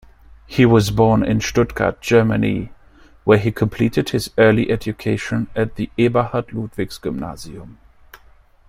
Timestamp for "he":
0.47-0.65, 3.37-3.51